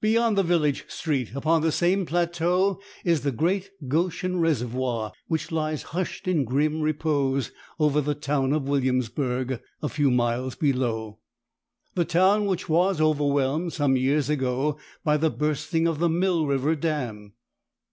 Beyond 0.00 0.36
the 0.36 0.42
village 0.42 0.86
street 0.88 1.36
upon 1.36 1.62
the 1.62 1.70
same 1.70 2.04
plateau 2.04 2.80
is 3.04 3.20
the 3.20 3.30
great 3.30 3.70
Goshen 3.86 4.40
reservoir, 4.40 5.12
which 5.28 5.52
lies 5.52 5.84
hushed 5.94 6.26
in 6.26 6.44
grim 6.44 6.80
repose 6.80 7.52
over 7.78 8.00
the 8.00 8.16
town 8.16 8.52
of 8.52 8.66
Williamsburg, 8.68 9.60
a 9.80 9.88
few 9.88 10.10
miles 10.10 10.56
below, 10.56 11.20
the 11.94 12.04
town 12.04 12.46
which 12.46 12.68
was 12.68 13.00
overwhelmed 13.00 13.72
some 13.72 13.96
years 13.96 14.28
ago 14.28 14.80
by 15.04 15.16
the 15.16 15.30
bursting 15.30 15.86
of 15.86 16.00
the 16.00 16.08
Mill 16.10 16.44
River 16.44 16.74
dam. 16.74 17.34